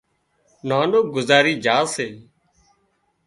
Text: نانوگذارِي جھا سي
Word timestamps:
نانوگذارِي 0.69 1.53
جھا 1.63 1.77
سي 1.93 2.07